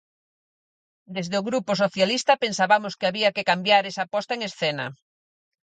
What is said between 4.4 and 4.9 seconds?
escena.